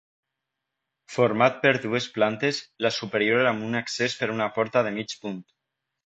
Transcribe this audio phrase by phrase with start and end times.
[1.15, 5.37] Format per dues plantes, la superior amb un accés per una porta de mig punt.